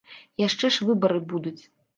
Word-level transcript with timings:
Яшчэ 0.47 0.71
ж 0.77 0.87
выбары 0.89 1.19
будуць. 1.35 1.59